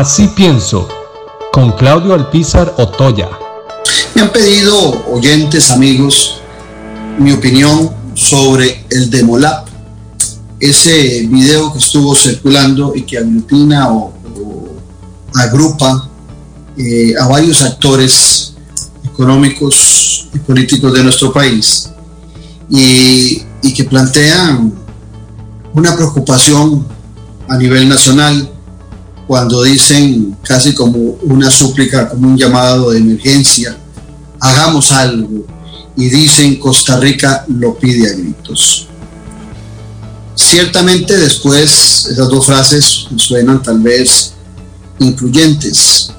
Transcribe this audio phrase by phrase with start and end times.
[0.00, 0.88] Así pienso,
[1.52, 3.28] con Claudio Alpizar Otoya.
[4.14, 6.40] Me han pedido oyentes, amigos,
[7.18, 9.66] mi opinión sobre el Demolab,
[10.58, 14.14] ese video que estuvo circulando y que aglutina o,
[15.34, 16.08] agrupa
[16.78, 18.54] eh, a varios actores
[19.04, 21.90] económicos y políticos de nuestro país
[22.70, 24.72] y, y que plantean
[25.74, 26.86] una preocupación
[27.50, 28.50] a nivel nacional
[29.30, 33.78] cuando dicen casi como una súplica, como un llamado de emergencia,
[34.40, 35.46] hagamos algo.
[35.96, 38.88] Y dicen Costa Rica lo pide a gritos.
[40.34, 44.32] Ciertamente después esas dos frases suenan tal vez
[44.98, 46.10] incluyentes,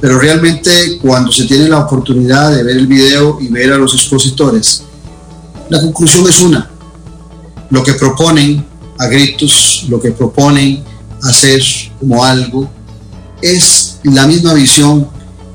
[0.00, 3.94] pero realmente cuando se tiene la oportunidad de ver el video y ver a los
[3.94, 4.84] expositores,
[5.70, 6.70] la conclusión es una.
[7.68, 8.64] Lo que proponen
[8.96, 10.84] a gritos, lo que proponen
[11.22, 11.62] hacer
[11.98, 12.68] como algo,
[13.42, 15.08] es la misma visión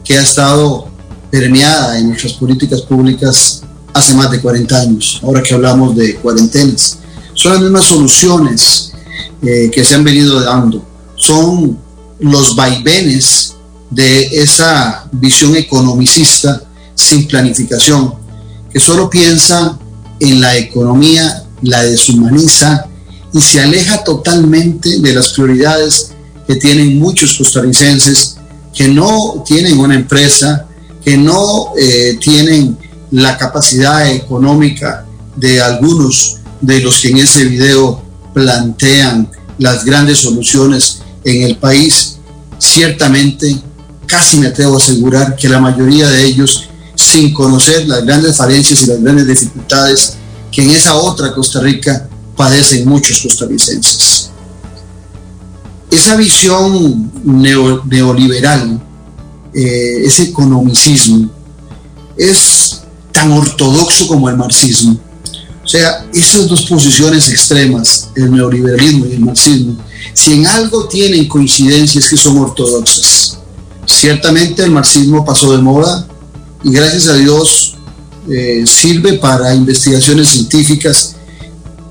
[0.04, 0.88] que ha estado
[1.32, 3.63] permeada en nuestras políticas públicas
[3.94, 6.99] hace más de 40 años, ahora que hablamos de cuarentenas.
[7.34, 8.94] Son las mismas soluciones
[9.41, 10.85] eh, que se han venido dando,
[11.16, 11.77] son
[12.20, 13.55] los vaivenes
[13.90, 16.62] de esa visión economicista
[16.94, 18.16] sin planificación,
[18.72, 19.77] que solo piensa
[20.20, 22.88] en la economía, la deshumaniza
[23.36, 26.12] y se aleja totalmente de las prioridades
[26.48, 28.38] que tienen muchos costarricenses
[28.74, 30.68] que no tienen una empresa,
[31.04, 32.78] que no eh, tienen
[33.12, 38.02] la capacidad económica de algunos de los que en ese video
[38.34, 42.18] plantean las grandes soluciones en el país,
[42.58, 43.54] ciertamente
[44.06, 48.82] casi me atrevo a asegurar que la mayoría de ellos, sin conocer las grandes falencias
[48.84, 50.13] y las grandes dificultades
[50.52, 54.30] que en esa otra Costa Rica padecen muchos costarricenses.
[55.91, 58.82] Esa visión neoliberal,
[59.54, 61.30] eh, ese economicismo,
[62.18, 65.00] es tan ortodoxo como el marxismo.
[65.63, 69.78] O sea, esas dos posiciones extremas, el neoliberalismo y el marxismo,
[70.13, 73.40] si en algo tienen coincidencia es que son ortodoxas.
[73.85, 76.07] Ciertamente el marxismo pasó de moda
[76.63, 77.75] y gracias a Dios
[78.29, 81.16] eh, sirve para investigaciones científicas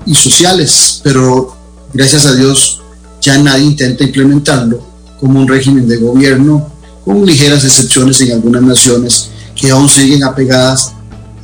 [0.05, 1.55] y sociales, pero
[1.93, 2.81] gracias a Dios
[3.21, 4.81] ya nadie intenta implementarlo
[5.19, 6.69] como un régimen de gobierno,
[7.03, 10.93] con ligeras excepciones en algunas naciones que aún siguen apegadas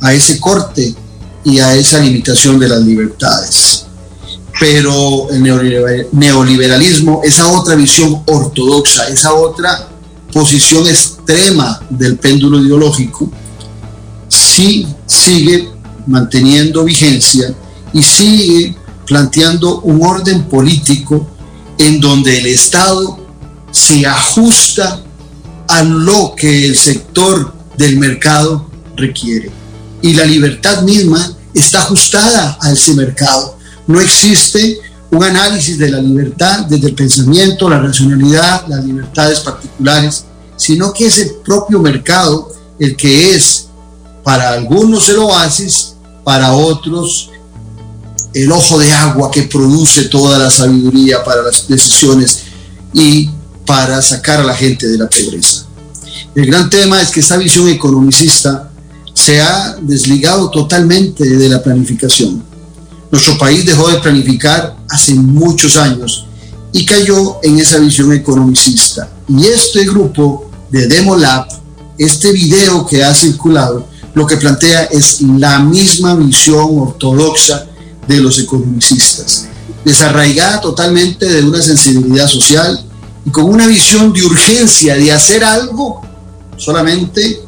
[0.00, 0.94] a ese corte
[1.44, 3.86] y a esa limitación de las libertades.
[4.60, 5.42] Pero el
[6.12, 9.88] neoliberalismo, esa otra visión ortodoxa, esa otra
[10.32, 13.30] posición extrema del péndulo ideológico,
[14.28, 15.68] sí sigue
[16.06, 17.54] manteniendo vigencia
[17.92, 18.76] y sigue
[19.06, 21.26] planteando un orden político
[21.78, 23.18] en donde el Estado
[23.70, 25.02] se ajusta
[25.68, 29.50] a lo que el sector del mercado requiere.
[30.02, 33.56] Y la libertad misma está ajustada a ese mercado.
[33.86, 34.78] No existe
[35.10, 40.24] un análisis de la libertad desde el pensamiento, la racionalidad, las libertades particulares,
[40.56, 43.66] sino que es el propio mercado el que es
[44.24, 47.30] para algunos el oasis, para otros
[48.34, 52.44] el ojo de agua que produce toda la sabiduría para las decisiones
[52.94, 53.28] y
[53.66, 55.66] para sacar a la gente de la pobreza.
[56.34, 58.70] El gran tema es que esta visión economicista
[59.14, 62.42] se ha desligado totalmente de la planificación.
[63.10, 66.26] Nuestro país dejó de planificar hace muchos años
[66.72, 69.10] y cayó en esa visión economicista.
[69.28, 71.46] Y este grupo de Demolab,
[71.98, 77.66] este video que ha circulado, lo que plantea es la misma visión ortodoxa
[78.06, 79.46] de los economicistas,
[79.84, 82.84] desarraigada totalmente de una sensibilidad social
[83.24, 86.02] y con una visión de urgencia de hacer algo
[86.56, 87.40] solamente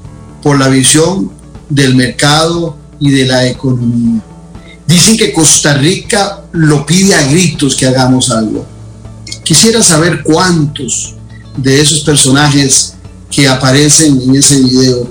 [0.42, 1.30] por la visión
[1.68, 4.22] del mercado y de la economía.
[4.86, 8.66] Dicen que Costa Rica lo pide a gritos que hagamos algo.
[9.42, 11.14] Quisiera saber cuántos
[11.56, 12.94] de esos personajes
[13.30, 15.08] que aparecen en ese video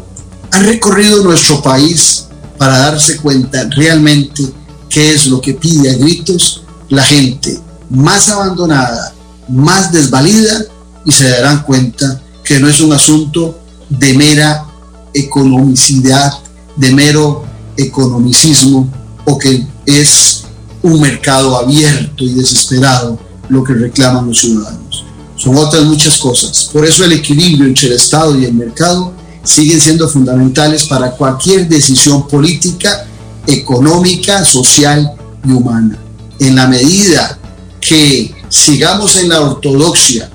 [0.52, 2.26] han recorrido nuestro país
[2.58, 4.44] para darse cuenta realmente
[4.94, 7.60] qué es lo que pide a gritos la gente
[7.90, 9.14] más abandonada,
[9.50, 10.66] más desvalida
[11.04, 13.60] y se darán cuenta que no es un asunto
[13.90, 14.66] de mera
[15.14, 16.32] economicidad,
[16.76, 17.44] de mero
[17.76, 18.88] economicismo
[19.26, 20.44] o que es
[20.84, 23.18] un mercado abierto y desesperado
[23.50, 25.06] lo que reclaman los ciudadanos.
[25.38, 26.70] Son otras muchas cosas.
[26.72, 29.12] Por eso el equilibrio entre el Estado y el mercado
[29.44, 33.08] siguen siendo fundamentales para cualquier decisión política
[33.48, 35.14] económica, social
[35.46, 35.98] y humana.
[36.40, 37.38] En la medida
[37.80, 40.30] que sigamos en la ortodoxia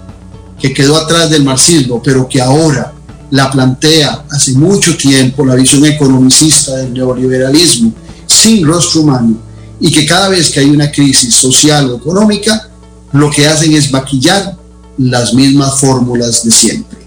[0.61, 2.93] que quedó atrás del marxismo, pero que ahora
[3.31, 7.93] la plantea hace mucho tiempo la visión economicista del neoliberalismo
[8.27, 9.37] sin rostro humano
[9.81, 12.69] y que cada vez que hay una crisis social o económica,
[13.13, 14.57] lo que hacen es maquillar
[14.97, 16.98] las mismas fórmulas de siempre.